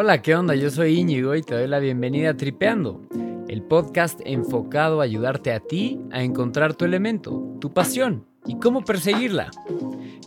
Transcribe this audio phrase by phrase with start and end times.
[0.00, 0.54] Hola, ¿qué onda?
[0.54, 3.02] Yo soy Íñigo y te doy la bienvenida a Tripeando,
[3.48, 8.84] el podcast enfocado a ayudarte a ti a encontrar tu elemento, tu pasión y cómo
[8.84, 9.50] perseguirla.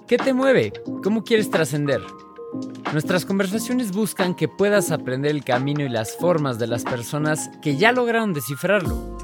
[0.10, 0.74] ¿Qué te mueve?
[1.02, 2.02] ¿Cómo quieres trascender?
[2.92, 7.78] Nuestras conversaciones buscan que puedas aprender el camino y las formas de las personas que
[7.78, 9.16] ya lograron descifrarlo.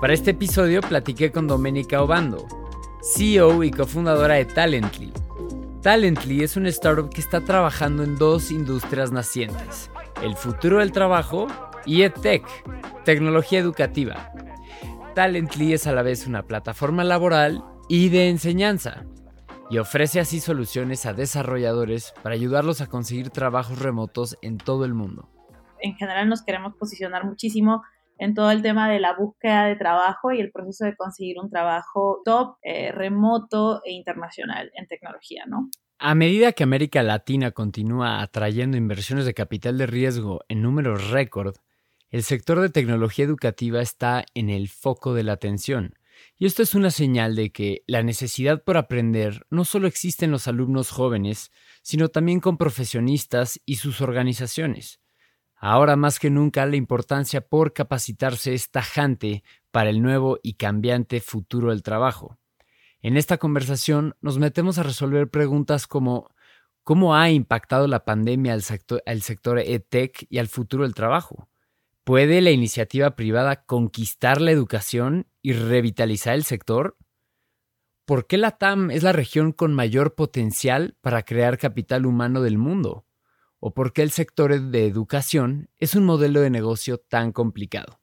[0.00, 2.48] Para este episodio platiqué con Domenica Obando,
[3.02, 5.12] CEO y cofundadora de Talently.
[5.82, 9.92] Talently es una startup que está trabajando en dos industrias nacientes,
[10.22, 11.46] el futuro del trabajo
[11.86, 12.44] y EdTech,
[13.04, 14.32] tecnología educativa.
[15.14, 19.04] Talently es a la vez una plataforma laboral y de enseñanza,
[19.70, 24.94] y ofrece así soluciones a desarrolladores para ayudarlos a conseguir trabajos remotos en todo el
[24.94, 25.30] mundo.
[25.80, 27.84] En general nos queremos posicionar muchísimo
[28.18, 31.50] en todo el tema de la búsqueda de trabajo y el proceso de conseguir un
[31.50, 35.70] trabajo top, eh, remoto e internacional en tecnología, ¿no?
[36.00, 41.56] A medida que América Latina continúa atrayendo inversiones de capital de riesgo en números récord,
[42.10, 45.94] el sector de tecnología educativa está en el foco de la atención.
[46.38, 50.30] Y esto es una señal de que la necesidad por aprender no solo existe en
[50.30, 51.50] los alumnos jóvenes,
[51.82, 55.00] sino también con profesionistas y sus organizaciones.
[55.60, 59.42] Ahora más que nunca la importancia por capacitarse es tajante
[59.72, 62.38] para el nuevo y cambiante futuro del trabajo.
[63.00, 66.30] En esta conversación nos metemos a resolver preguntas como
[66.84, 71.48] ¿cómo ha impactado la pandemia al sector, al sector EdTech y al futuro del trabajo?
[72.04, 76.96] ¿Puede la iniciativa privada conquistar la educación y revitalizar el sector?
[78.06, 82.56] ¿Por qué la TAM es la región con mayor potencial para crear capital humano del
[82.56, 83.07] mundo?
[83.60, 88.00] O por qué el sector de educación es un modelo de negocio tan complicado.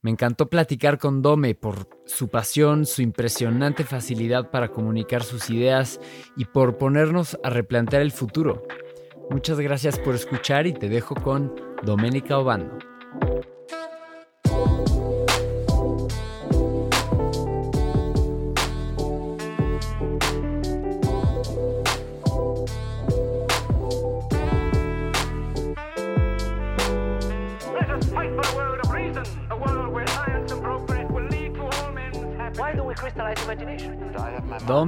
[0.00, 6.00] Me encantó platicar con Dome por su pasión, su impresionante facilidad para comunicar sus ideas
[6.36, 8.66] y por ponernos a replantear el futuro.
[9.30, 12.91] Muchas gracias por escuchar y te dejo con Doménica Obando.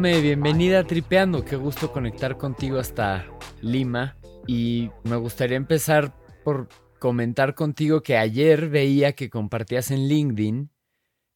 [0.05, 1.47] Bienvenida a Tripeando.
[1.47, 3.25] Qué gusto conectar contigo hasta
[3.63, 4.19] Lima.
[4.47, 10.71] Y me gustaría empezar por comentar contigo que ayer veía que compartías en LinkedIn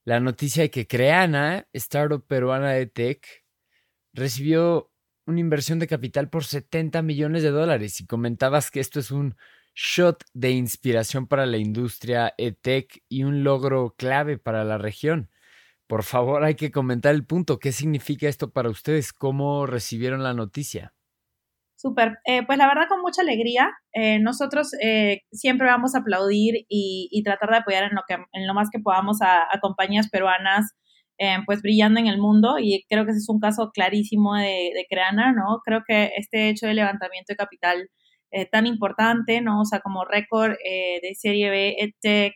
[0.05, 3.25] la noticia de que Creana, startup peruana de tech,
[4.13, 4.91] recibió
[5.25, 9.35] una inversión de capital por 70 millones de dólares y comentabas que esto es un
[9.73, 15.31] shot de inspiración para la industria EdTech y un logro clave para la región.
[15.89, 17.57] Por favor, hay que comentar el punto.
[17.57, 19.11] ¿Qué significa esto para ustedes?
[19.11, 20.93] ¿Cómo recibieron la noticia?
[21.75, 23.71] Súper, eh, pues la verdad con mucha alegría.
[23.93, 28.17] Eh, nosotros eh, siempre vamos a aplaudir y, tratar de apoyar en lo, que,
[28.53, 30.75] más que podamos a, compañías peruanas,
[31.47, 35.33] pues brillando en el mundo y creo que ese es un caso clarísimo de, Creana,
[35.33, 35.61] ¿no?
[35.65, 37.89] Creo que este hecho de levantamiento de capital
[38.51, 39.61] tan importante, ¿no?
[39.61, 42.35] O sea, como récord de serie B, EdTech,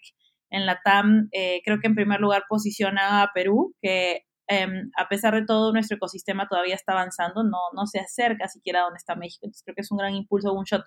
[0.53, 5.09] en la TAM, eh, creo que en primer lugar posiciona a Perú, que em, a
[5.09, 8.97] pesar de todo nuestro ecosistema todavía está avanzando, no, no se acerca siquiera a donde
[8.97, 9.45] está México.
[9.45, 10.83] Entonces creo que es un gran impulso, un shot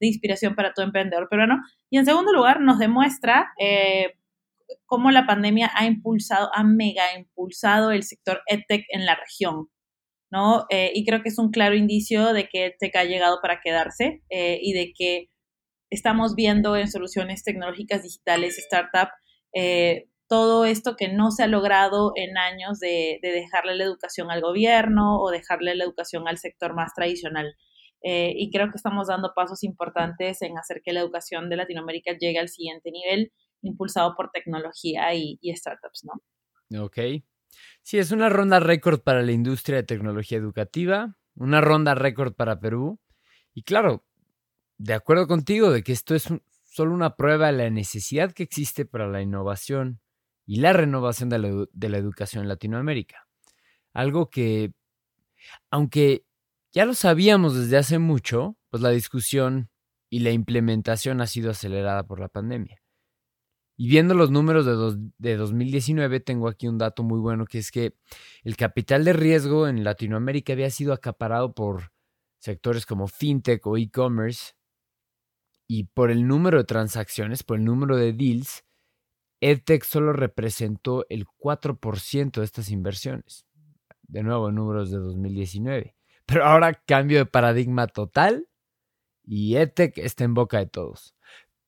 [0.00, 1.56] de inspiración para todo emprendedor peruano.
[1.90, 4.18] Y en segundo lugar, nos demuestra eh,
[4.84, 9.68] cómo la pandemia ha impulsado, ha mega impulsado el sector EdTech en la región.
[10.30, 10.66] ¿no?
[10.68, 14.22] Eh, y creo que es un claro indicio de que EdTech ha llegado para quedarse
[14.28, 15.30] y de que
[15.90, 19.08] estamos viendo en soluciones tecnológicas digitales, startup,
[19.54, 24.40] eh, todo esto que no se ha logrado en años de, dejarle la educación al
[24.40, 27.54] gobierno o dejarle la educación al sector más tradicional.
[28.02, 32.12] Eh, y creo que estamos dando pasos importantes en hacer que la educación de Latinoamérica
[32.18, 33.32] llegue al siguiente nivel,
[33.62, 36.82] impulsado por tecnología y, y startups, ¿no?
[36.84, 36.98] Ok.
[37.82, 42.60] Sí, es una ronda récord para la industria de tecnología educativa, una ronda récord para
[42.60, 43.00] Perú.
[43.54, 44.05] Y claro,
[44.78, 46.28] de acuerdo contigo de que esto es
[46.64, 50.00] solo una prueba de la necesidad que existe para la innovación
[50.46, 53.26] y la renovación de la, educación en Latinoamérica.
[53.92, 54.72] Algo que,
[55.70, 56.24] aunque
[56.72, 59.70] ya lo sabíamos desde hace mucho, pues la discusión
[60.10, 62.82] y la implementación ha sido acelerada por la pandemia.
[63.78, 67.70] Y viendo los números de, de 2019, tengo aquí un dato muy bueno, que es
[67.70, 67.94] que
[68.42, 71.92] el capital de riesgo en Latinoamérica había sido acaparado por
[72.38, 74.52] sectores como fintech o e-commerce,
[75.66, 78.64] y por el número de transacciones, por el número de deals,
[79.40, 83.46] EdTech solo representó el 4% de estas inversiones.
[84.02, 85.96] De nuevo, números de 2019.
[86.26, 88.48] Pero ahora cambio de paradigma total
[89.24, 91.14] y EdTech está en boca de todos.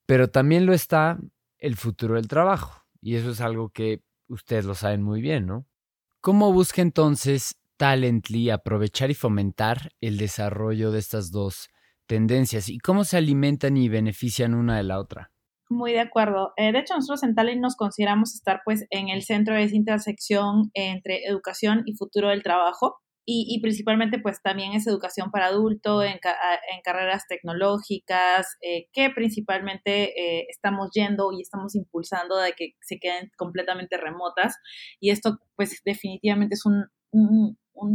[0.06, 1.18] Pero también lo está
[1.58, 2.84] el futuro del trabajo.
[3.00, 5.66] Y eso es algo que ustedes lo saben muy bien, ¿no?
[6.20, 11.68] ¿Cómo busca entonces Talently aprovechar y fomentar el desarrollo de estas dos
[12.08, 15.30] tendencias y cómo se alimentan y benefician una de la otra?
[15.70, 16.54] Muy de acuerdo.
[16.56, 19.76] Eh, de hecho, nosotros en Talent nos consideramos estar pues en el centro de esa
[19.76, 22.96] intersección entre educación y futuro del trabajo
[23.30, 26.18] y, principalmente pues también es educación para adulto en,
[26.82, 33.30] carreras tecnológicas eh, que principalmente eh, estamos yendo y estamos impulsando de que se queden
[33.36, 34.56] completamente remotas
[34.98, 36.86] y esto pues definitivamente es un,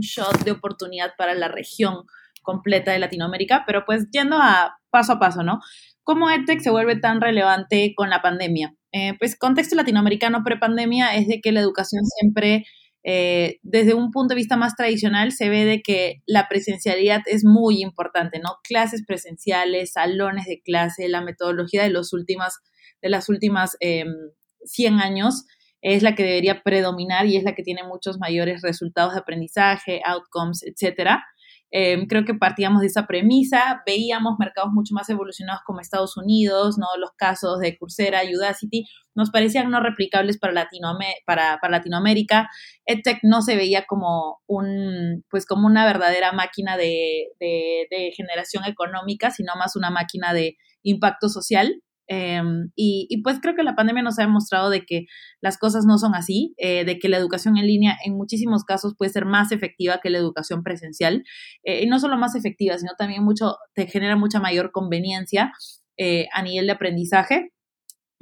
[0.01, 2.03] shot de oportunidad para la región
[2.43, 5.59] completa de Latinoamérica, pero pues yendo a paso a paso, ¿no?
[6.03, 8.75] ¿Cómo EdTech se vuelve tan relevante con la pandemia?
[8.91, 12.65] Eh, pues contexto latinoamericano pre-pandemia es de que la educación siempre
[13.05, 17.43] eh, desde un punto de vista más tradicional se ve de que la presencialidad es
[17.43, 18.57] muy importante, ¿no?
[18.63, 22.59] Clases presenciales, salones de clase, la metodología de, los últimas,
[23.01, 25.45] de las últimas 100 em, años
[25.81, 30.01] es la que debería predominar y es la que tiene muchos mayores resultados de aprendizaje,
[30.05, 31.25] outcomes, etcétera.
[31.75, 36.77] Em, creo que partíamos de esa premisa, veíamos mercados mucho más evolucionados como Estados Unidos,
[36.77, 36.85] ¿no?
[36.99, 38.85] Los casos de Coursera, Udacity,
[39.15, 40.67] nos parecían no replicables para,
[41.25, 42.47] para, Latinoamérica.
[42.85, 47.25] EdTech no se veía como, un, pues como una verdadera máquina de
[48.15, 51.81] generación económica, sino más una máquina de impacto social.
[52.13, 55.05] Em, y, pues creo que la pandemia nos ha demostrado de que
[55.41, 58.93] las cosas no son así, eh, de que la educación en línea en muchísimos casos
[58.97, 61.23] puede ser más efectiva que la educación presencial.
[61.63, 65.51] Eh, y no solo más efectiva, sino también mucho, te genera mucha mayor conveniencia
[65.97, 67.52] eh, a nivel de aprendizaje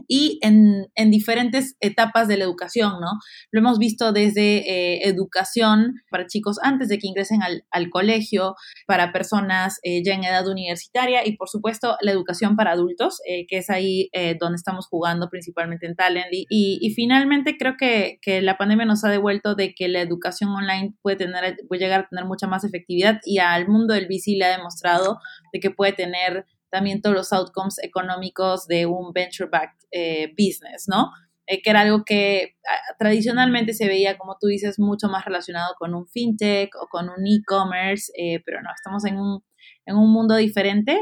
[0.07, 3.19] y en, en, diferentes etapas de la educación, ¿no?
[3.51, 8.55] Lo hemos visto desde eh, educación para chicos antes de que ingresen al, al colegio,
[8.87, 13.45] para personas eh, ya en edad universitaria y, por supuesto, la educación para adultos, eh,
[13.47, 14.09] que es ahí
[14.39, 16.45] donde estamos jugando principalmente en Talently.
[16.49, 20.49] Y, y finalmente creo que, que, la pandemia nos ha devuelto de que la educación
[20.49, 24.37] online puede, tener, puede llegar a tener mucha más efectividad y al mundo del VC
[24.37, 25.19] le ha demostrado
[25.53, 31.11] de que puede tener también todos los outcomes económicos de un venture-backed eh, business, ¿no?
[31.45, 35.75] Eh, que era algo que ah, tradicionalmente se veía, como tú dices, mucho más relacionado
[35.77, 39.43] con un fintech o con un e-commerce, eh, pero no, estamos en un,
[39.85, 40.97] en un mundo diferente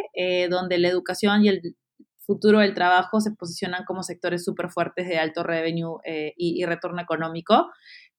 [0.50, 1.62] donde la educación y el
[2.26, 6.00] futuro del trabajo se posicionan como sectores súper fuertes de alto revenue
[6.38, 7.70] y, retorno económico.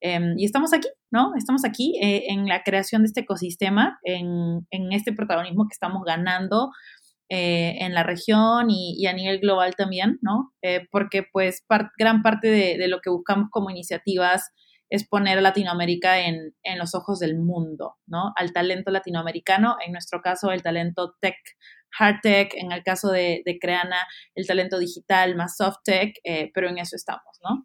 [0.01, 1.33] Em, y estamos aquí, ¿no?
[1.37, 6.71] Estamos aquí en la creación de este ecosistema, en, en este protagonismo que estamos ganando
[7.33, 10.53] eh, en la región y, a nivel global también, ¿no?
[10.63, 11.65] Eh, porque pues
[11.97, 14.51] gran parte de, lo que buscamos como iniciativas
[14.89, 18.33] es poner a Latinoamérica en, los ojos del mundo, ¿no?
[18.35, 21.37] Al talento latinoamericano, en nuestro caso el talento tech,
[21.97, 26.69] hard tech, en el caso de, Creana, el talento digital más soft tech, eh, pero
[26.69, 27.65] en eso estamos, ¿no?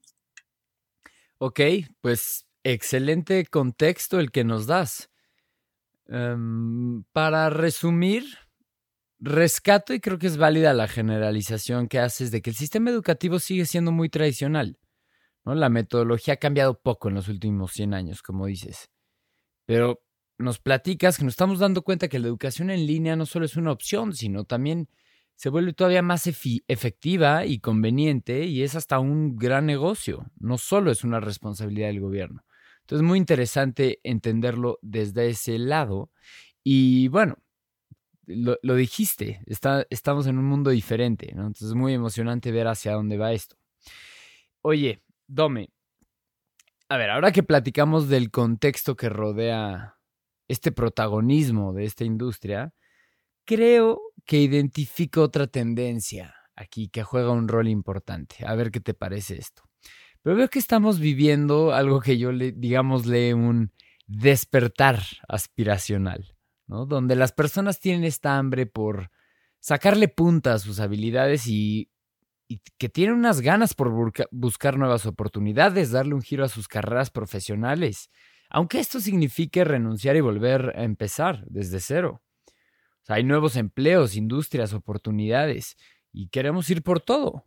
[1.40, 1.60] Ok,
[2.02, 5.10] pues excelente contexto el que nos das.
[6.08, 8.45] Em, para resumir,
[9.20, 13.40] rescato y creo que es válida la generalización que haces de que el sistema educativo
[13.40, 14.78] sigue siendo muy tradicional.
[15.46, 15.56] ¿no?
[15.56, 18.90] La metodología ha cambiado poco en los últimos 100 años, como dices.
[19.66, 20.02] Pero
[20.38, 23.56] nos platicas que nos estamos dando cuenta que la educación en línea no solo es
[23.56, 24.90] una opción, sino también
[25.36, 30.32] se vuelve todavía más efectiva y conveniente y es hasta un gran negocio.
[30.38, 32.44] No solo es una responsabilidad del gobierno.
[32.82, 36.12] Entonces, es muy interesante entenderlo desde ese lado.
[36.64, 37.36] Y bueno,
[38.28, 41.48] lo, dijiste, está, estamos en un mundo diferente, ¿no?
[41.48, 43.56] Entonces es muy emocionante ver hacia dónde va esto.
[44.62, 45.70] Oye, Dome,
[46.88, 49.98] a ver, ahora que platicamos del contexto que rodea
[50.48, 52.74] este protagonismo de esta industria,
[53.44, 58.46] creo que identifico otra tendencia aquí que juega un rol importante.
[58.46, 59.64] A ver qué te parece esto.
[60.22, 63.72] Pero veo que estamos viviendo algo que yo le, digámosle, un
[64.08, 66.35] despertar aspiracional.
[66.68, 69.12] Donde las personas tienen esta hambre por
[69.60, 71.90] sacarle punta a sus habilidades y,
[72.78, 73.92] que tienen unas ganas por
[74.32, 78.10] buscar nuevas oportunidades, darle un giro a sus carreras profesionales,
[78.50, 82.22] aunque esto signifique renunciar y volver a empezar desde cero.
[83.08, 85.76] hay nuevos empleos, industrias, oportunidades
[86.12, 87.46] y queremos ir por todo.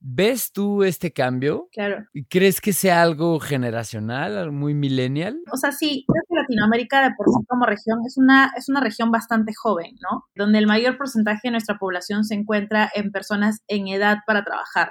[0.00, 1.68] ¿Ves tú este cambio?
[1.72, 2.04] Claro.
[2.28, 5.40] ¿Crees que sea algo generacional, muy millennial?
[5.52, 8.80] O sea, sí, creo que Latinoamérica de por sí como región es una, es una
[8.80, 10.24] región bastante joven, ¿no?
[10.34, 14.90] Donde el mayor porcentaje de nuestra población se encuentra en personas en edad para trabajar,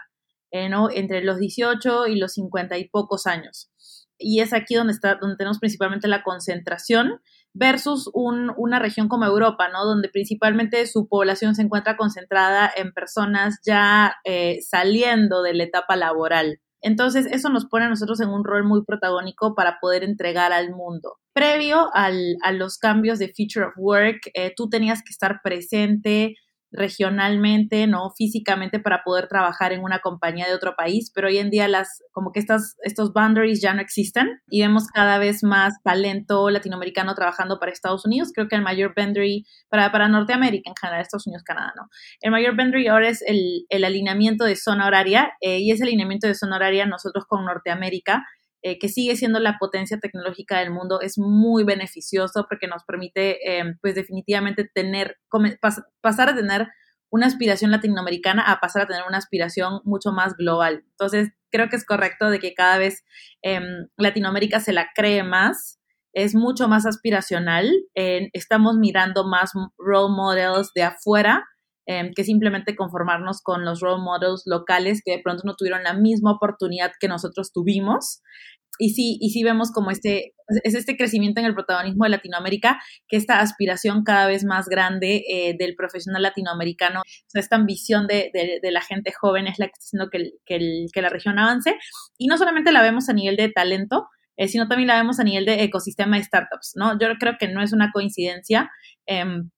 [0.51, 0.89] eh, ¿no?
[0.89, 3.71] Entre los 18 y los 50 y pocos años.
[4.17, 7.21] Y es aquí donde, está, donde tenemos principalmente la concentración
[7.55, 9.85] versus una región como Europa, ¿no?
[9.85, 15.95] Donde principalmente su población se encuentra concentrada en personas ya eh, saliendo de la etapa
[15.95, 16.59] laboral.
[16.81, 20.71] Entonces, eso nos pone a nosotros en un rol muy protagónico para poder entregar al
[20.71, 21.15] mundo.
[21.33, 22.11] Previo a
[22.51, 26.35] los cambios de Future of Work, eh, tú tenías que estar presente
[26.75, 28.11] regionalmente, ¿no?
[28.17, 32.03] Físicamente para poder trabajar en una compañía de otro país, pero hoy en día las,
[32.11, 37.15] como que estas, estos boundaries ya no existen y vemos cada vez más talento latinoamericano
[37.15, 38.31] trabajando para Estados Unidos.
[38.33, 41.87] Creo que el mayor boundary para, para Norteamérica en general, Estados Unidos, Canadá, ¿no?
[42.21, 46.27] El mayor boundary ahora es el, el alineamiento de zona horaria eh, y ese alineamiento
[46.27, 48.23] de zona horaria nosotros con Norteamérica
[48.67, 53.37] eh, que sigue siendo la potencia tecnológica del mundo, es muy beneficioso porque nos permite,
[53.47, 55.19] eh, pues definitivamente tener,
[56.01, 56.67] pasar a tener
[57.11, 60.83] una aspiración latinoamericana a pasar a tener una aspiración mucho más global.
[60.89, 63.03] Entonces, creo que es correcto de que cada vez
[63.43, 65.79] em, Latinoamérica se la cree más,
[66.13, 71.45] es mucho más aspiracional, estamos mirando más role models de afuera
[71.85, 75.93] em, que simplemente conformarnos con los role models locales que de pronto no tuvieron la
[75.93, 78.21] misma oportunidad que nosotros tuvimos
[78.77, 82.81] y sí, y sí vemos como este, es este crecimiento en el protagonismo de Latinoamérica,
[83.07, 88.71] que esta aspiración cada vez más grande eh, del profesional latinoamericano, esta ambición de, de,
[88.71, 91.75] la gente joven es la que está haciendo que, que, que, la región avance.
[92.17, 95.23] Y no solamente la vemos a nivel de talento, eh, sino también la vemos a
[95.23, 96.97] nivel de ecosistema de startups, ¿no?
[96.99, 98.69] Yo creo que no es una coincidencia.
[99.05, 99.49] Em,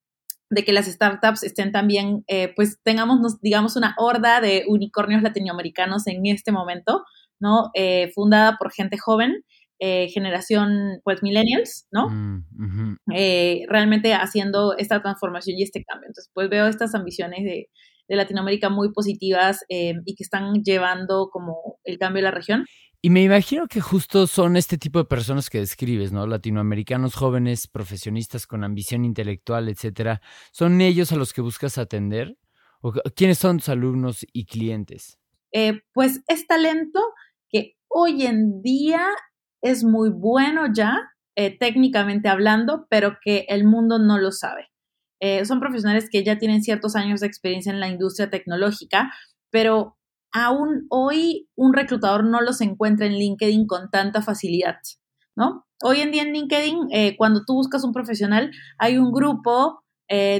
[0.49, 6.07] de que las startups estén también, eh, pues tengamos, digamos, una horda de unicornios latinoamericanos
[6.07, 7.03] en este momento,
[7.39, 7.69] ¿no?
[7.73, 9.43] Eh, fundada por gente joven,
[9.79, 12.09] eh, generación, pues, millennials, ¿no?
[12.09, 16.07] Mm, eh, realmente haciendo esta transformación y este cambio.
[16.07, 17.69] Entonces, pues veo estas ambiciones de,
[18.09, 22.65] Latinoamérica muy positivas y que están llevando como el cambio de la región.
[23.01, 26.25] Y me imagino que justo son este tipo de personas que describes, ¿no?
[26.25, 30.21] Latinoamericanos jóvenes, profesionistas con ambición intelectual, etcétera.
[30.51, 32.37] ¿Son ellos a los que buscas atender?
[32.81, 35.17] ¿O quiénes son tus alumnos y clientes?
[35.93, 36.99] pues es talento
[37.49, 39.07] que hoy en día
[39.61, 40.99] es muy bueno ya,
[41.35, 44.67] eh, técnicamente hablando, pero que el mundo no lo sabe.
[45.19, 49.11] Eh, son profesionales que ya tienen ciertos años de experiencia en la industria tecnológica,
[49.49, 49.96] pero
[50.31, 54.77] aún hoy un reclutador no los encuentra en LinkedIn con tanta facilidad,
[55.35, 55.65] ¿no?
[55.83, 59.83] Hoy en día en LinkedIn, eh, cuando tú buscas un profesional, hay un grupo,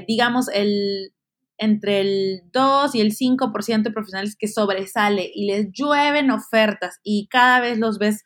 [0.07, 1.11] digamos, el
[1.57, 7.27] entre el 2 y el 5% de profesionales que sobresale y les llueven ofertas y
[7.29, 8.23] cada vez los ves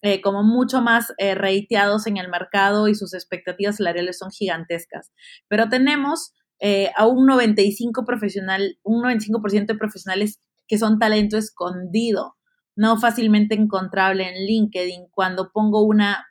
[0.00, 5.10] eh, como mucho más eh, reiteados en el mercado y sus expectativas salariales son gigantescas.
[5.48, 12.36] Pero tenemos eh, a un 95 profesional, un 95% de profesionales que son talento escondido,
[12.76, 15.08] no fácilmente encontrable en LinkedIn.
[15.10, 16.24] Cuando pongo una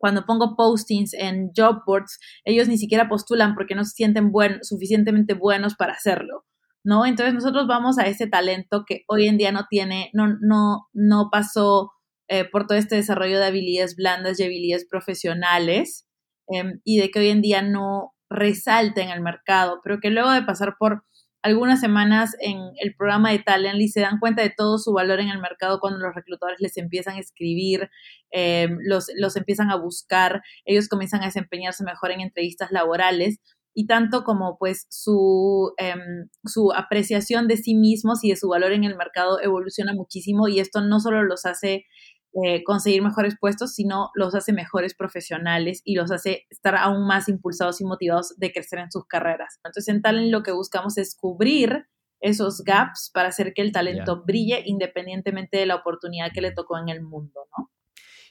[0.00, 5.34] cuando pongo postings en job boards, ellos ni siquiera postulan porque no se sienten suficientemente
[5.34, 6.46] buenos para hacerlo,
[6.82, 7.04] ¿no?
[7.04, 11.28] Entonces nosotros vamos a ese talento que hoy en día no tiene, no, no, no
[11.30, 11.92] pasó
[12.28, 16.08] eh, por todo este desarrollo de habilidades blandas y habilidades profesionales
[16.48, 20.30] em, y de que hoy en día no resalta en el mercado, pero que luego
[20.30, 21.04] de pasar por
[21.42, 25.28] algunas semanas en el programa de Talently se dan cuenta de todo su valor en
[25.28, 27.90] el mercado cuando los reclutadores les empiezan a escribir,
[28.30, 33.40] eh, los, los empiezan a buscar, ellos comienzan a desempeñarse mejor en entrevistas laborales
[33.72, 38.72] y tanto como pues su, em, su apreciación de sí mismos y de su valor
[38.72, 41.84] en el mercado evoluciona muchísimo y esto no solo los hace
[42.32, 47.28] eh, conseguir mejores puestos, sino los hace mejores profesionales y los hace estar aún más
[47.28, 49.58] impulsados y motivados de crecer en sus carreras.
[49.64, 51.88] Entonces, en Talent lo que buscamos es cubrir
[52.20, 56.78] esos gaps para hacer que el talento brille independientemente de la oportunidad que le tocó
[56.78, 57.70] en el mundo, ¿no?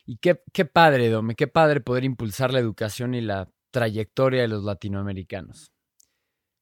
[0.05, 4.47] Y qué, qué padre, Dome, qué padre poder impulsar la educación y la trayectoria de
[4.47, 5.71] los latinoamericanos.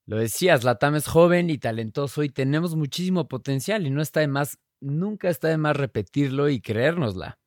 [0.06, 4.28] Lo decías, Latam es joven y talentoso y tenemos muchísimo potencial y no está de
[4.28, 7.40] más nunca está de más repetirlo y creérnosla.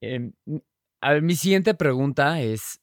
[0.00, 0.32] Em,
[1.22, 2.80] mi siguiente pregunta es,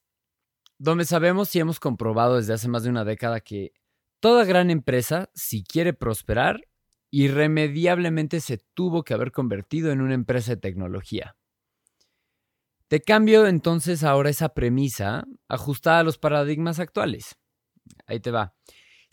[0.77, 3.73] ¿dónde sabemos y hemos comprobado desde hace más de una década que
[4.19, 6.67] toda gran empresa, si quiere prosperar,
[7.11, 11.35] irremediablemente se tuvo que haber convertido en una empresa de tecnología.
[12.87, 17.35] Te cambio entonces ahora esa premisa ajustada a los paradigmas actuales.
[18.05, 18.53] Ahí te va.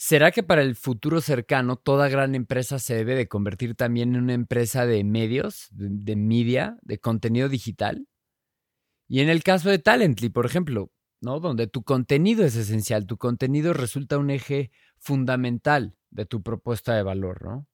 [0.00, 4.22] ¿Será que para el futuro cercano toda gran empresa se debe de convertir también en
[4.22, 8.06] una empresa de medios, de, media, de contenido digital?
[9.08, 11.40] Y en el caso de Talently, por ejemplo, ¿no?
[11.40, 17.02] Donde tu contenido es esencial, tu contenido resulta un eje fundamental de tu propuesta de
[17.02, 17.66] valor, ¿no?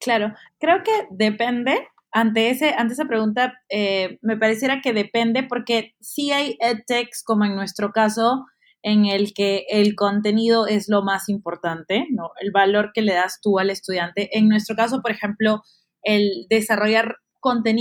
[0.00, 5.94] Claro, creo que depende ante, ese, ante esa pregunta, eh, me pareciera que depende porque
[6.00, 8.46] sí hay edtechs, como en nuestro caso,
[8.82, 12.30] en el que el contenido es lo más importante, ¿no?
[12.40, 14.30] El valor que le das tú al estudiante.
[14.32, 15.62] En nuestro caso, por ejemplo,
[16.02, 17.16] el desarrollar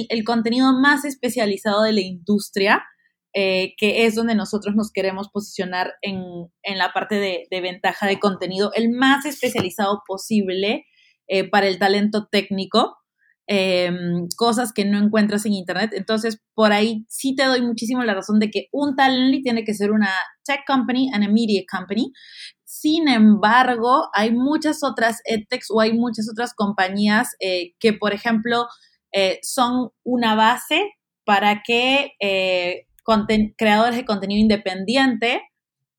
[0.10, 2.84] el contenido más especializado de la industria,
[3.34, 6.18] eh, que es donde nosotros nos queremos posicionar en,
[6.78, 10.86] la parte de, ventaja de contenido, el más especializado posible
[11.28, 12.98] eh, para el talento técnico.
[13.50, 15.92] Em, cosas que no encuentras en Internet.
[15.94, 19.74] Entonces, por ahí sí te doy muchísimo la razón de que un Talently tiene que
[19.74, 20.10] ser una
[20.44, 22.12] tech company and a media company.
[22.66, 28.68] Sin embargo, hay muchas otras edtechs o hay muchas otras compañías eh, que, por ejemplo,
[29.14, 30.84] eh, son una base
[31.24, 32.88] para que eh,
[33.58, 35.42] creadores de contenido independiente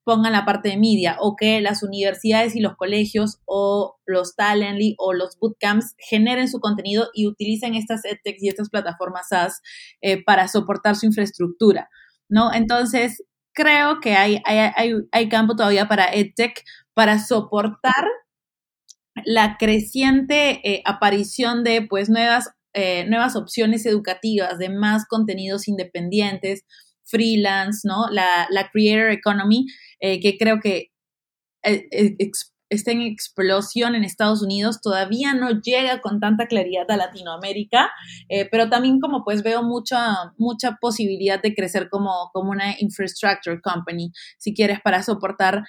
[0.09, 4.95] pongan la parte de media o que las universidades y los colegios o los Talently
[4.97, 9.61] o los bootcamps generen su contenido y utilicen estas edtechs y estas plataformas SaaS
[10.01, 11.91] eh, para soportar su infraestructura,
[12.27, 12.55] ¿no?
[12.55, 13.23] Entonces,
[13.53, 18.07] creo que hay, hay, hay, campo todavía para edtech para soportar
[19.27, 26.65] la creciente eh, aparición de pues nuevas, eh, nuevas opciones educativas, de más contenidos independientes,
[27.09, 28.07] freelance, ¿no?
[28.11, 29.67] La, la creator economy,
[30.01, 30.93] eh, que creo que
[31.65, 32.31] eh, eh,
[32.71, 37.91] está en explosión en Estados Unidos, todavía no llega con tanta claridad a Latinoamérica,
[38.51, 44.13] pero también como pues veo mucha, mucha posibilidad de crecer como, como una infrastructure company,
[44.37, 45.65] si quieres, para soportar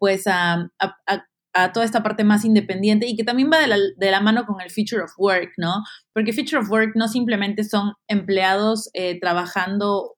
[0.00, 4.10] pues a, a, toda esta parte más independiente y que también va de la, de
[4.10, 5.84] la, mano con el Future of Work, ¿no?
[6.12, 8.90] Porque Future of Work no simplemente son empleados
[9.20, 10.16] trabajando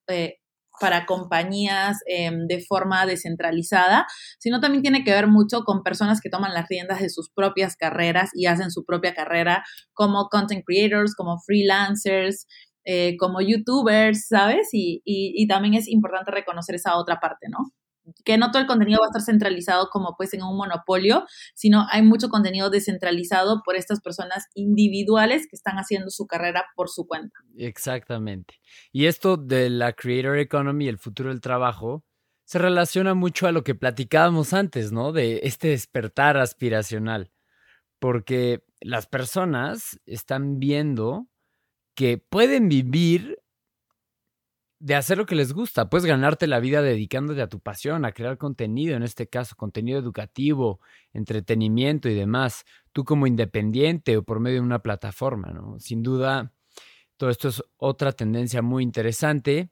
[0.80, 4.06] para compañías em, de forma descentralizada,
[4.38, 7.76] sino también tiene que ver mucho con personas que toman las riendas de sus propias
[7.76, 12.46] carreras y hacen su propia carrera como content creators, como freelancers,
[12.84, 14.68] eh, como youtubers, ¿sabes?
[14.72, 17.72] Y también es importante reconocer esa otra parte, ¿no?
[18.24, 21.86] Que no todo el contenido va a estar centralizado como pues en un monopolio, sino
[21.90, 27.06] hay mucho contenido descentralizado por estas personas individuales que están haciendo su carrera por su
[27.06, 27.38] cuenta.
[27.56, 28.60] Exactamente.
[28.92, 32.04] Y esto de la creator economy, el futuro del trabajo,
[32.44, 35.12] se relaciona mucho a lo que platicábamos antes, ¿no?
[35.12, 37.32] De este despertar aspiracional,
[37.98, 41.26] porque las personas están viendo
[41.96, 43.38] que pueden vivir
[44.78, 45.88] de hacer lo que les gusta.
[45.88, 49.98] Puedes ganarte la vida dedicándote a tu pasión, a crear contenido, en este caso, contenido
[49.98, 50.80] educativo,
[51.12, 55.78] entretenimiento y demás, tú como independiente o por medio de una plataforma, ¿no?
[55.78, 56.52] Sin duda,
[57.16, 59.70] todo esto es otra tendencia muy interesante.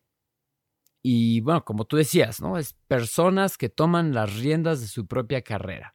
[1.02, 2.56] Y bueno, como tú decías, ¿no?
[2.56, 5.94] Es personas que toman las riendas de su propia carrera.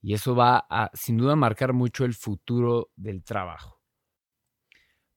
[0.00, 3.77] Y eso va a, sin duda, marcar mucho el futuro del trabajo.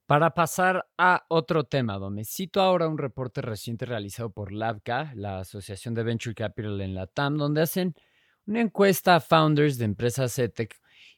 [0.06, 5.38] Para pasar a otro tema, donde cito ahora un reporte reciente realizado por LabCA, la
[5.40, 7.94] Asociación de Venture Capital en la TAM, donde hacen
[8.46, 10.76] una encuesta a founders de empresas EdTech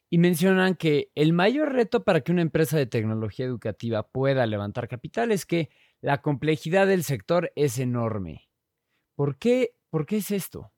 [0.09, 4.87] y mencionan que el mayor reto para que una empresa de tecnología educativa pueda levantar
[4.87, 5.69] capital es que
[6.01, 8.47] la complejidad del sector es enorme.
[9.15, 10.71] ¿Por qué, ¿Por qué es esto?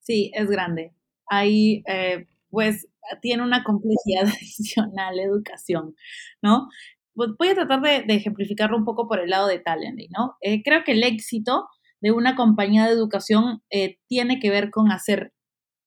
[0.00, 0.92] Sí, es grande.
[1.26, 2.88] Ahí, eh, pues,
[3.20, 5.94] tiene una complejidad adicional educación,
[6.42, 6.68] ¿no?
[7.14, 10.36] Pues, voy a tratar de, ejemplificarlo un poco por el lado de Talently, ¿no?
[10.40, 11.66] Eh, creo que el éxito
[12.00, 15.32] de una compañía de educación eh, tiene que ver con hacer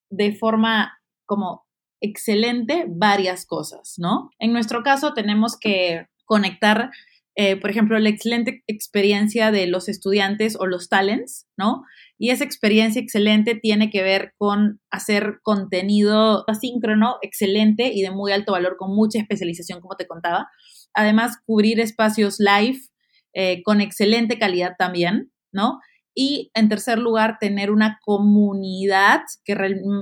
[0.10, 1.66] de forma como
[2.02, 4.30] excelente varias cosas, ¿no?
[4.40, 6.92] En nuestro caso tenemos que conectar,
[7.36, 11.84] eh, por ejemplo, la excelente experiencia de los estudiantes o los talents, ¿no?
[12.18, 18.32] Y esa experiencia excelente tiene que ver con hacer contenido asíncrono, excelente y de muy
[18.32, 20.48] alto valor, con mucha especialización, como te contaba
[20.96, 22.80] además cubrir espacios live
[23.34, 25.80] eh, con excelente calidad también, ¿no?
[26.18, 29.54] Y en tercer lugar, tener una comunidad que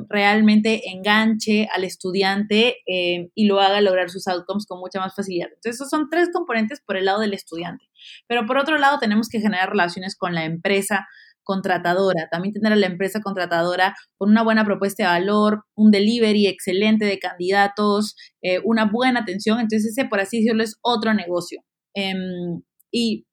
[0.10, 5.48] realmente enganche al estudiante eh, y lo haga lograr sus outcomes con mucha más facilidad.
[5.48, 7.90] Entonces, esos son tres componentes por el lado del estudiante.
[8.28, 11.08] Pero por otro lado, tenemos que generar relaciones con la empresa,
[11.44, 16.48] contratadora, también tener a la empresa contratadora con una buena propuesta de valor, un delivery
[16.48, 19.60] excelente de candidatos, eh, una buena atención.
[19.60, 21.62] Entonces ese, por así decirlo, es otro negocio.
[21.96, 23.26] Em, y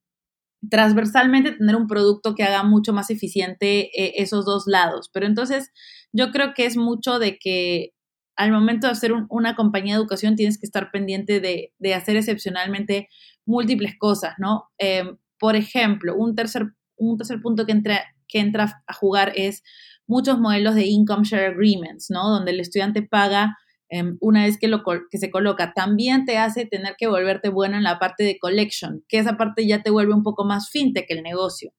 [0.70, 5.11] transversalmente tener un producto que haga mucho más eficiente eh, esos dos lados.
[5.12, 5.70] Pero entonces
[6.12, 7.90] yo creo que es mucho de que
[8.37, 12.16] al momento de hacer una compañía de educación tienes que estar pendiente de, de hacer
[12.16, 13.09] excepcionalmente
[13.46, 14.64] múltiples cosas, ¿no?
[14.79, 19.62] Em, por ejemplo, un tercer un tercer punto que entra, que entra a jugar es
[20.06, 22.28] muchos modelos de income share agreements, ¿no?
[22.30, 23.56] Donde el estudiante paga
[23.88, 27.76] em, una vez que, lo, que se coloca, también te hace tener que volverte bueno
[27.76, 31.06] en la parte de collection, que esa parte ya te vuelve un poco más fintech
[31.10, 31.72] el negocio.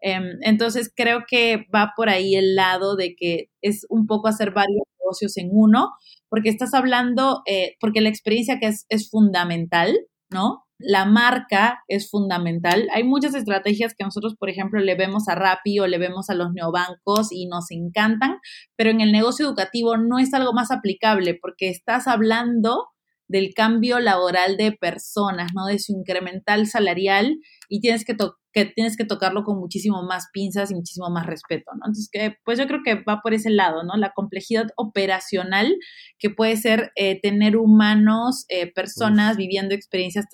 [0.00, 4.52] Em, entonces creo que va por ahí el lado de que es un poco hacer
[4.52, 5.90] varios negocios en uno,
[6.28, 9.98] porque estás hablando, eh, porque la experiencia que es, es fundamental,
[10.30, 10.67] ¿no?
[10.78, 12.88] La marca es fundamental.
[12.94, 16.34] Hay muchas estrategias que nosotros, por ejemplo, le vemos a Rappi o le vemos a
[16.34, 18.38] los neobancos y nos encantan,
[18.76, 22.86] pero en el negocio educativo no es algo más aplicable porque estás hablando
[23.28, 25.66] del cambio laboral de personas, ¿no?
[25.66, 27.38] De su incremental salarial
[27.68, 28.16] y tienes que,
[28.52, 31.86] que, tienes que tocarlo con muchísimo más pinzas y muchísimo más respeto, ¿no?
[31.86, 33.96] Entonces, que, pues yo creo que va por ese lado, ¿no?
[33.96, 35.76] La complejidad operacional
[36.18, 40.24] que puede ser eh, tener humanos, eh, personas viviendo experiencias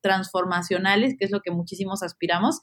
[0.00, 2.60] transformacionales, que es lo que muchísimos aspiramos,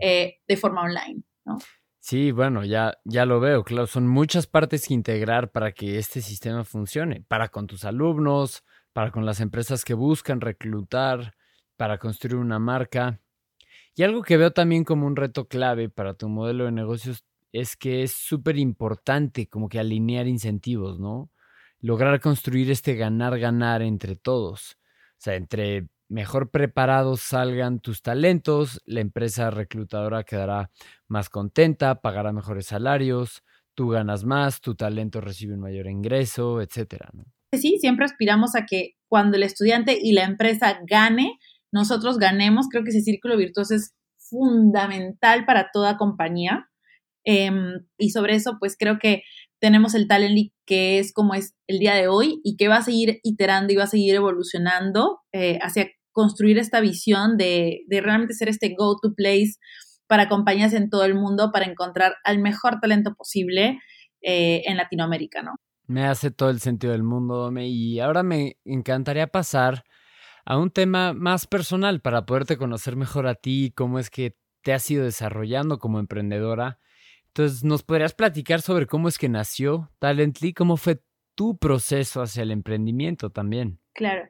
[0.00, 1.58] eh, de forma online, ¿no?
[2.00, 6.22] Sí, bueno, ya, ya lo veo, claro, son muchas partes que integrar para que este
[6.22, 11.34] sistema funcione, para con tus alumnos, para con las empresas que buscan reclutar,
[11.76, 13.20] para construir una marca.
[13.94, 17.76] Y algo que veo también como un reto clave para tu modelo de negocios es
[17.76, 21.30] que es súper importante como que alinear incentivos, ¿no?
[21.80, 24.78] Lograr construir este ganar-ganar entre todos.
[25.12, 30.70] O sea, entre mejor preparados salgan tus talentos, la empresa reclutadora quedará
[31.06, 37.10] más contenta, pagará mejores salarios, tú ganas más, tu talento recibe un mayor ingreso, etcétera,
[37.12, 37.24] ¿no?
[37.52, 41.38] Sí, siempre aspiramos a que cuando el estudiante y la empresa gane,
[41.72, 42.68] nosotros ganemos.
[42.70, 46.68] Creo que ese círculo virtuoso es fundamental para toda compañía.
[47.24, 49.22] Em, y sobre eso, pues creo que
[49.60, 52.76] tenemos el Talent League que es como es el día de hoy y que va
[52.76, 58.34] a seguir iterando y va a seguir evolucionando eh, hacia construir esta visión de, realmente
[58.34, 59.54] ser este go-to place
[60.06, 63.78] para compañías en todo el mundo para encontrar al mejor talento posible
[64.22, 65.54] eh, en Latinoamérica, ¿no?
[65.88, 67.66] Me hace todo el sentido del mundo, Dome.
[67.66, 69.84] Y ahora me encantaría pasar
[70.44, 74.74] a un tema más personal para poderte conocer mejor a ti, cómo es que te
[74.74, 76.78] has ido desarrollando como emprendedora.
[77.28, 80.52] Entonces, ¿nos podrías platicar sobre cómo es que nació Talently?
[80.52, 81.02] ¿Cómo fue
[81.34, 83.80] tu proceso hacia el emprendimiento también?
[83.94, 84.28] Claro.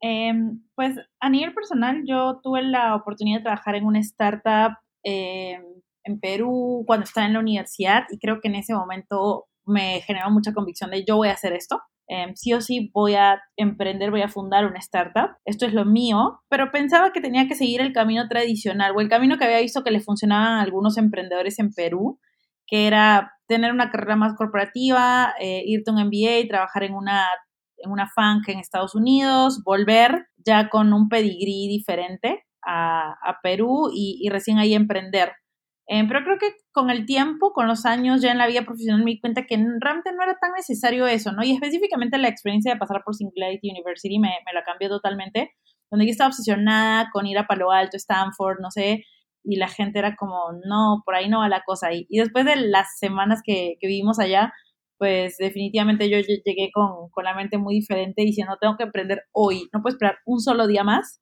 [0.00, 5.62] Em, pues a nivel personal, yo tuve la oportunidad de trabajar en una startup em,
[6.04, 10.30] en Perú cuando estaba en la universidad y creo que en ese momento me generó
[10.30, 11.80] mucha convicción de yo voy a hacer esto.
[12.08, 15.36] Em, sí o sí voy a emprender, voy a fundar una startup.
[15.44, 19.08] Esto es lo mío, pero pensaba que tenía que seguir el camino tradicional o el
[19.08, 22.18] camino que había visto que le funcionaban a algunos emprendedores en Perú,
[22.66, 27.26] que era tener una carrera más corporativa, eh, irte a un MBA, trabajar en una,
[27.76, 34.28] en una funk en Estados Unidos, volver ya con un pedigrí diferente a, Perú y
[34.30, 35.32] recién ahí emprender.
[35.92, 39.02] Eh, pero creo que con el tiempo, con los años ya en la vida profesional
[39.02, 41.42] me di cuenta que realmente no era tan necesario eso, ¿no?
[41.42, 45.50] Y específicamente la experiencia de pasar por Singularity University me, me la cambió totalmente,
[45.90, 49.04] donde yo estaba obsesionada con ir a Palo Alto, Stanford, no sé,
[49.42, 51.92] y la gente era como, no, por ahí no va la cosa.
[51.92, 54.52] Y, y después de las semanas que, que vivimos allá,
[54.96, 59.68] pues definitivamente yo llegué con, con, la mente muy diferente diciendo, tengo que emprender hoy,
[59.72, 61.20] no puedo esperar un solo día más.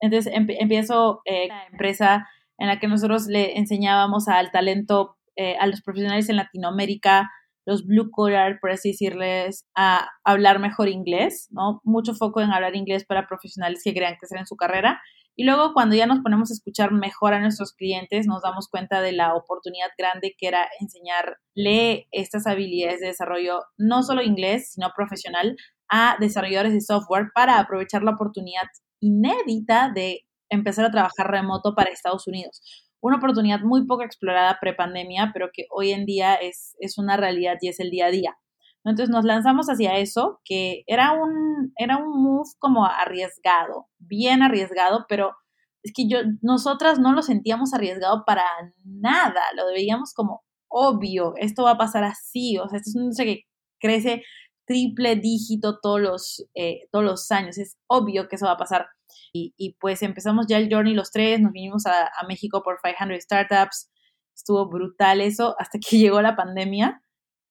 [0.00, 2.26] Entonces empiezo eh, la empresa
[2.62, 7.28] en la que nosotros le enseñábamos al talento, eh, a los profesionales en Latinoamérica,
[7.66, 11.80] los blue collar, por así decirles, a hablar mejor inglés, ¿no?
[11.82, 15.02] Mucho foco en hablar inglés para profesionales que quieran crecer en su carrera.
[15.34, 19.00] Y luego cuando ya nos ponemos a escuchar mejor a nuestros clientes, nos damos cuenta
[19.00, 24.92] de la oportunidad grande que era enseñarle estas habilidades de desarrollo, no solo inglés, sino
[24.94, 25.56] profesional,
[25.88, 28.68] a desarrolladores de software para aprovechar la oportunidad
[29.00, 32.60] inédita de empezar a trabajar remoto para Estados Unidos.
[33.00, 37.56] Una oportunidad muy poco explorada pre-pandemia, pero que hoy en día es, es una realidad
[37.60, 38.36] y es el día a día.
[38.84, 45.06] Entonces nos lanzamos hacia eso, que era un, era un move como arriesgado, bien arriesgado,
[45.08, 45.34] pero
[45.82, 48.44] es que yo, nosotras no lo sentíamos arriesgado para
[48.84, 53.12] nada, lo veíamos como obvio, esto va a pasar así, o sea, esto es un
[53.12, 53.42] sé que
[53.80, 54.22] crece
[54.66, 58.86] triple dígito todos los, eh, todos los años, es obvio que eso va a pasar.
[59.32, 63.90] Y, pues empezamos ya el journey los tres, nos vinimos a, México por 500 Startups,
[64.34, 67.02] estuvo brutal eso, hasta que llegó la pandemia,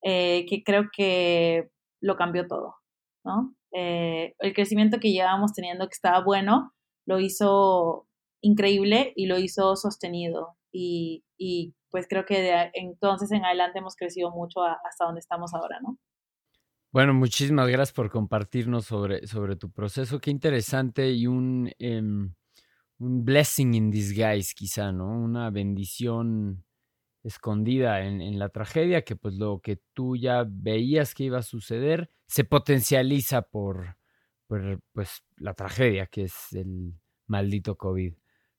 [0.03, 1.69] eh, que creo que
[2.01, 2.75] lo cambió todo,
[3.23, 3.55] ¿no?
[3.73, 6.73] Eh, el crecimiento que llevábamos teniendo que estaba bueno,
[7.05, 8.07] lo hizo
[8.41, 10.57] increíble y lo hizo sostenido.
[10.73, 15.53] Y, y pues creo que de entonces en adelante hemos crecido mucho hasta donde estamos
[15.53, 15.97] ahora, ¿no?
[16.93, 20.19] Bueno, muchísimas gracias por compartirnos sobre, sobre tu proceso.
[20.19, 22.33] Qué interesante y un, em,
[22.99, 25.07] un blessing in disguise, quizá, ¿no?
[25.07, 26.65] Una bendición
[27.23, 32.09] escondida en, la tragedia, que pues lo que tú ya veías que iba a suceder
[32.27, 33.97] se potencializa por,
[34.47, 36.93] pues la tragedia que es el
[37.27, 38.15] maldito COVID,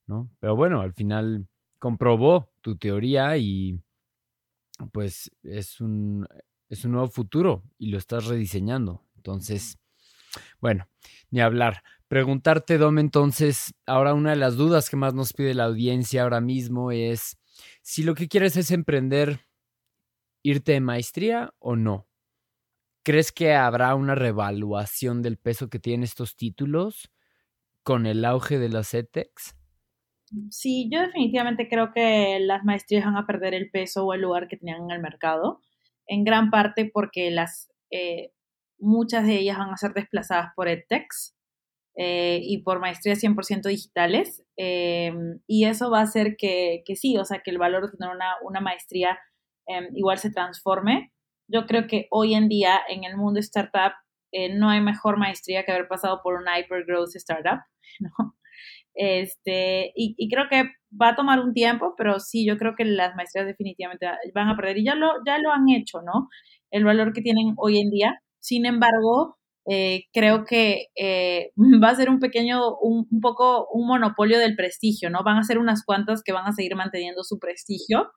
[0.06, 0.30] ¿no?
[0.40, 3.78] Pero bueno, al final comprobó tu teoría y
[4.92, 6.26] pues es un,
[6.72, 9.04] es un nuevo futuro y lo estás rediseñando.
[9.16, 9.78] Entonces,
[10.58, 10.88] bueno,
[11.30, 11.82] ni hablar.
[12.08, 16.40] Preguntarte, Dom, entonces, ahora una de las dudas que más nos pide la audiencia ahora
[16.40, 17.38] mismo es
[17.82, 19.40] si lo que quieres es emprender,
[20.42, 22.08] irte de maestría o no.
[23.04, 27.12] ¿Crees que habrá una revaluación del peso que tienen estos títulos
[27.82, 29.56] con el auge de las ETEX?
[30.50, 34.48] Sí, yo definitivamente creo que las maestrías van a perder el peso o el lugar
[34.48, 35.60] que tenían en el mercado,
[36.06, 38.32] en gran parte porque las, eh,
[38.78, 41.36] muchas de ellas van a ser desplazadas por EdTechs
[41.96, 44.44] eh, y por maestrías 100% digitales.
[44.56, 47.96] Em, y eso va a hacer que, que, sí, o sea, que el valor de
[47.96, 49.18] tener una, una maestría
[49.66, 51.12] em, igual se transforme.
[51.48, 53.92] Yo creo que hoy en día en el mundo startup
[54.32, 57.60] eh, no hay mejor maestría que haber pasado por una hypergrowth startup,
[58.00, 58.34] ¿no?
[58.94, 60.64] Este, y, creo que
[61.00, 64.56] va a tomar un tiempo, pero sí, yo creo que las maestrías definitivamente van a
[64.56, 66.28] perder y ya lo, ya lo han hecho, ¿no?
[66.70, 68.22] El valor que tienen hoy en día.
[68.40, 71.52] Sin embargo, eh, creo que eh,
[71.82, 75.22] va a ser un pequeño, un, poco un monopolio del prestigio, ¿no?
[75.24, 78.10] Van a ser unas cuantas que van a seguir manteniendo su prestigio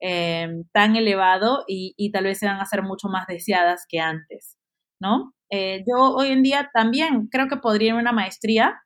[0.00, 4.00] eh, tan elevado y, y, tal vez se van a ser mucho más deseadas que
[4.00, 4.56] antes,
[5.00, 5.32] ¿no?
[5.48, 8.80] yo hoy en día también creo que podría ir una maestría,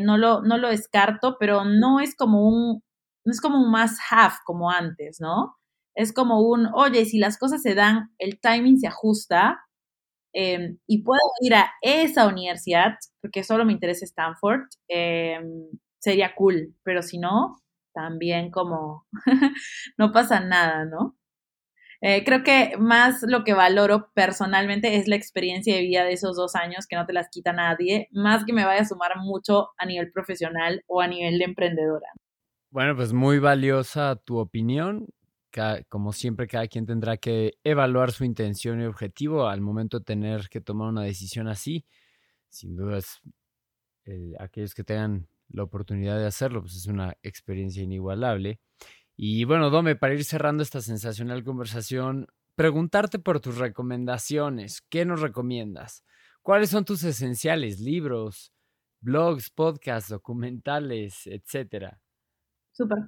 [0.00, 2.82] no, lo, no lo descarto, pero no es como un,
[3.26, 5.56] no es como un más have como antes, ¿no?
[5.94, 9.60] Es como un, oye, si las cosas se dan, el timing se ajusta,
[10.34, 15.68] Em, y puedo ir a esa universidad, porque solo me interesa Stanford, em,
[16.00, 17.58] sería cool, pero si no,
[17.94, 19.06] también como
[19.98, 21.16] no pasa nada, ¿no?
[22.02, 26.36] Eh, creo que más lo que valoro personalmente es la experiencia de vida de esos
[26.36, 29.68] dos años que no te las quita nadie, más que me vaya a sumar mucho
[29.78, 32.08] a nivel profesional o a nivel de emprendedora.
[32.70, 35.06] Bueno, pues muy valiosa tu opinión
[35.88, 40.48] como siempre, cada quien tendrá que evaluar su intención y objetivo al momento de tener
[40.48, 41.84] que tomar una decisión así.
[42.48, 43.20] Sin dudas,
[44.06, 48.60] eh, aquellos que tengan la oportunidad de hacerlo, pues es una experiencia inigualable.
[49.16, 54.82] Y bueno, Dome, para ir cerrando esta sensacional conversación, preguntarte por tus recomendaciones.
[54.88, 56.04] ¿Qué nos recomiendas?
[56.42, 57.80] ¿Cuáles son tus esenciales?
[57.80, 58.52] Libros,
[59.00, 62.00] blogs, podcasts, documentales, etcétera.
[62.72, 62.98] Súper.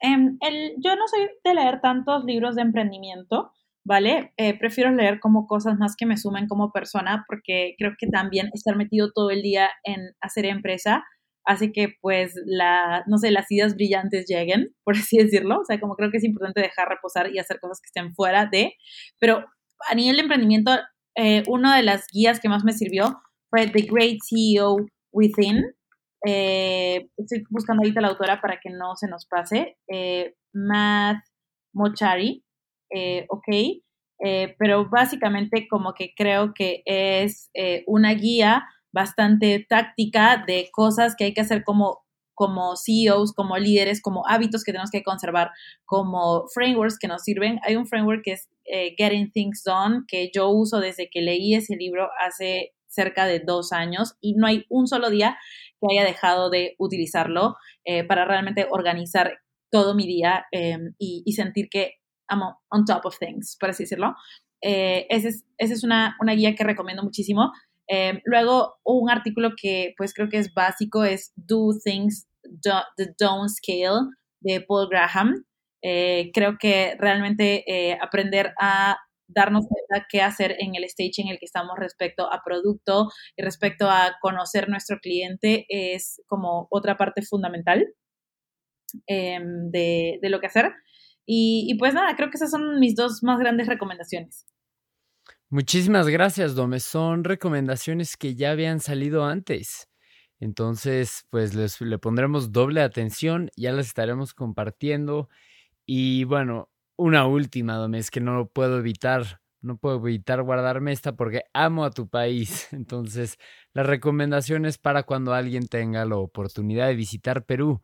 [0.00, 0.38] Em,
[0.78, 3.52] yo no soy de leer tantos libros de emprendimiento,
[3.84, 4.32] ¿vale?
[4.36, 8.48] Eh, prefiero leer como cosas más que me sumen como persona, porque creo que también
[8.52, 11.04] estar metido todo el día en hacer empresa
[11.48, 15.60] hace que, pues, la, no sé, las ideas brillantes lleguen, por así decirlo.
[15.60, 18.46] O sea, como creo que es importante dejar reposar y hacer cosas que estén fuera
[18.46, 18.74] de.
[19.18, 19.44] Pero
[19.90, 20.72] a nivel de emprendimiento,
[21.16, 24.76] eh, una de las guías que más me sirvió fue The Great CEO
[25.12, 25.64] Within,
[26.26, 29.78] eh, estoy buscando ahorita la autora para que no se nos pase.
[29.88, 31.24] Eh, Matt
[31.72, 32.44] Mochari,
[32.90, 33.82] eh, ok.
[34.58, 37.50] Pero básicamente como que creo que es
[37.86, 42.00] una guía bastante táctica de cosas que hay que hacer como
[42.34, 45.50] como CEOs, como líderes, como hábitos que tenemos que conservar,
[45.84, 47.58] como frameworks que nos sirven.
[47.64, 48.48] Hay un framework que es
[48.96, 53.72] Getting Things Done, que yo uso desde que leí ese libro hace cerca de dos
[53.72, 55.38] años y no hay un solo día
[55.80, 59.38] que haya dejado de utilizarlo eh, para realmente organizar
[59.70, 61.94] todo mi día em, y, sentir que
[62.26, 64.14] amo on top of things, por así decirlo.
[64.62, 67.52] Eh, esa es, es una, una, guía que recomiendo muchísimo.
[67.88, 72.28] Em, luego, un artículo que pues creo que es básico es Do Things
[72.96, 75.44] the Don't Scale de Paul Graham.
[75.82, 77.64] Eh, creo que realmente
[78.00, 78.98] aprender a
[79.28, 83.42] darnos cuenta qué hacer en el stage en el que estamos respecto a producto y
[83.42, 87.86] respecto a conocer nuestro cliente es como otra parte fundamental
[89.06, 90.72] em, de, lo que hacer.
[91.26, 94.46] Y, pues nada, creo que esas son mis dos más grandes recomendaciones.
[95.50, 96.78] Muchísimas gracias, Dome.
[96.78, 99.88] Son recomendaciones que ya habían salido antes.
[100.40, 105.30] Entonces, pues les, le pondremos doble atención, ya las estaremos compartiendo.
[105.86, 111.16] Y bueno, una última, Dome, es que no puedo evitar, no puedo evitar guardarme esta
[111.16, 112.68] porque amo a tu país.
[112.72, 113.38] Entonces,
[113.72, 117.82] la recomendación es para cuando alguien tenga la oportunidad de visitar Perú.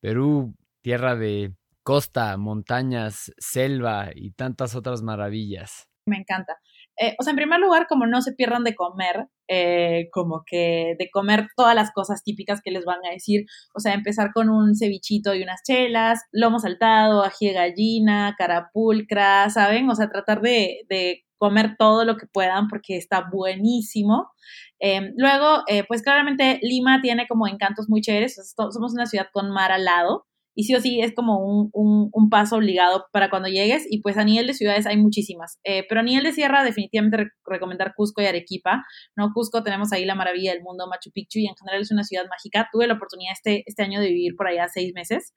[0.00, 5.88] Perú, tierra de costa, montañas, selva y tantas otras maravillas.
[6.06, 6.58] Me encanta.
[6.98, 10.94] Eh, o sea, en primer lugar, como no se pierdan de comer, eh, como que
[10.98, 14.50] de comer todas las cosas típicas que les van a decir, o sea, empezar con
[14.50, 19.88] un cevichito y unas chelas, lomo saltado, ají de gallina, carapulcra, ¿saben?
[19.90, 24.30] O sea, tratar de, de comer todo lo que puedan porque está buenísimo.
[24.78, 29.50] Em, luego, eh, pues claramente Lima tiene como encantos muy chéveres, somos una ciudad con
[29.50, 31.70] mar al lado, y sí o sí es como un,
[32.12, 35.84] un, paso obligado para cuando llegues y pues a nivel de ciudades hay muchísimas, eh,
[35.88, 38.84] pero a nivel de sierra definitivamente recomendar Cusco y Arequipa,
[39.16, 39.32] ¿no?
[39.34, 42.24] Cusco tenemos ahí la maravilla del mundo Machu Picchu y en general es una ciudad
[42.28, 45.34] mágica, tuve la oportunidad este, este año de vivir por allá seis meses,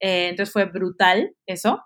[0.00, 1.80] eh, entonces fue brutal eso,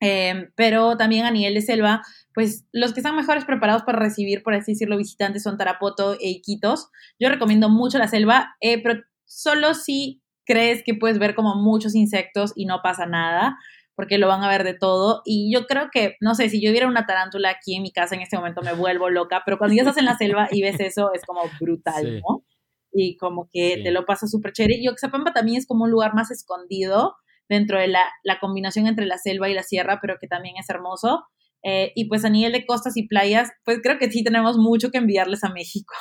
[0.00, 2.02] em, pero también a nivel de selva,
[2.34, 6.28] pues los que están mejores preparados para recibir, por así decirlo, visitantes son Tarapoto e
[6.30, 6.90] Iquitos.
[7.18, 11.94] Yo recomiendo mucho la selva, eh, pero solo si crees que puedes ver como muchos
[11.94, 13.58] insectos y no pasa nada,
[13.94, 15.22] porque lo van a ver de todo.
[15.24, 18.14] Y yo creo que, no sé, si yo viera una tarántula aquí en mi casa
[18.14, 20.80] en este momento me vuelvo loca, pero cuando ya estás en la selva y ves
[20.80, 22.44] eso es como brutal, ¿no?
[22.92, 24.76] Y como que te lo pasas súper chévere.
[24.78, 27.16] Y Oxapampa también es como un lugar más escondido
[27.48, 30.70] dentro de la, la, combinación entre la selva y la sierra, pero que también es
[30.70, 31.24] hermoso.
[31.64, 34.90] Eh, y pues a nivel de costas y playas, pues creo que sí tenemos mucho
[34.90, 35.94] que enviarles a México.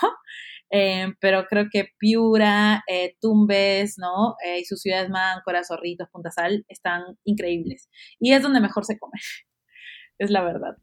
[0.75, 4.35] Eh, pero creo que Piura, eh, Tumbes, ¿no?
[4.43, 7.89] Eh, y sus ciudades Máncora, Zorritos, Punta Sal están increíbles.
[8.19, 9.13] Y es donde mejor se come,
[10.17, 10.75] es la verdad.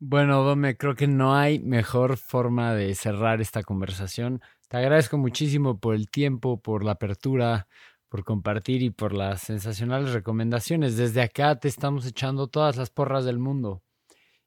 [0.00, 4.42] Bueno, Dome, creo que no hay mejor forma de cerrar esta conversación.
[4.68, 7.68] Te agradezco muchísimo por el tiempo, por la apertura,
[8.08, 10.96] por compartir y por las sensacionales recomendaciones.
[10.96, 13.83] Desde acá te estamos echando todas las porras del mundo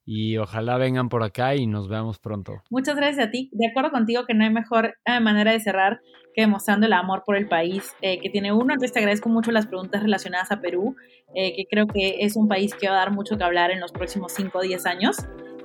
[0.07, 2.63] y ojalá vengan por acá y nos veamos pronto.
[2.69, 3.49] Muchas gracias a ti.
[3.51, 5.99] De acuerdo contigo que no hay mejor eh, manera de cerrar
[6.33, 8.73] que demostrando el amor por el país eh, que tiene uno.
[8.73, 10.95] Entonces te agradezco mucho las preguntas relacionadas a Perú,
[11.35, 13.81] eh, que creo que es un país que va a dar mucho que hablar en
[13.81, 15.17] los próximos 5 o 10 años.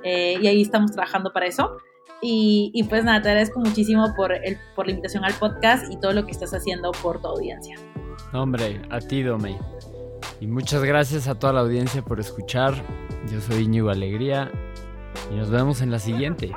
[0.05, 1.76] y ahí estamos trabajando para eso.
[2.20, 6.00] Y, y, pues nada, te agradezco muchísimo por, el, por la invitación al podcast y
[6.00, 7.76] todo lo que estás haciendo por tu audiencia.
[8.33, 9.57] Hombre, a ti, Domey.
[10.40, 12.74] Y muchas gracias a toda la audiencia por escuchar.
[13.30, 14.50] Yo soy Íñigo Alegría
[15.30, 16.52] y nos vemos en la siguiente.